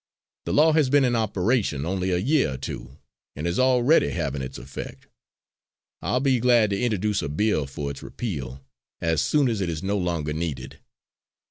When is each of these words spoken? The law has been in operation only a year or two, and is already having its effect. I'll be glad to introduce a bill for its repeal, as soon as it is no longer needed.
The 0.45 0.53
law 0.53 0.71
has 0.71 0.89
been 0.89 1.05
in 1.05 1.15
operation 1.15 1.85
only 1.85 2.09
a 2.09 2.17
year 2.17 2.53
or 2.53 2.57
two, 2.57 2.97
and 3.35 3.45
is 3.45 3.59
already 3.59 4.09
having 4.09 4.41
its 4.41 4.57
effect. 4.57 5.05
I'll 6.01 6.19
be 6.19 6.39
glad 6.39 6.71
to 6.71 6.81
introduce 6.83 7.21
a 7.21 7.29
bill 7.29 7.67
for 7.67 7.91
its 7.91 8.01
repeal, 8.01 8.65
as 8.99 9.21
soon 9.21 9.47
as 9.47 9.61
it 9.61 9.69
is 9.69 9.83
no 9.83 9.99
longer 9.99 10.33
needed. 10.33 10.79